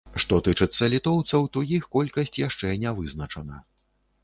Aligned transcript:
Што 0.21 0.37
тычыцца 0.45 0.87
літоўцаў, 0.93 1.45
то 1.57 1.63
іх 1.77 1.85
колькасць 1.97 2.35
яшчэ 2.47 2.73
не 2.87 2.97
вызначана. 3.03 3.63